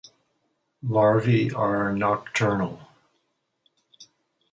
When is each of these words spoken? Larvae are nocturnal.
Larvae 0.81 1.51
are 1.53 1.93
nocturnal. 1.93 2.79